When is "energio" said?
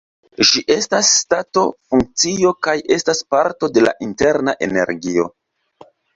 4.71-5.29